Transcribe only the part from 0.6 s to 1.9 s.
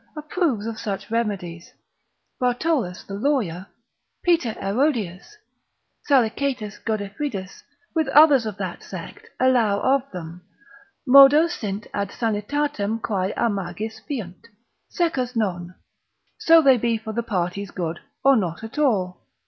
of such remedies: